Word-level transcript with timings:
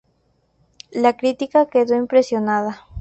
La 0.89 1.15
crítica 1.15 1.67
quedó 1.67 1.95
impresionada. 1.95 2.87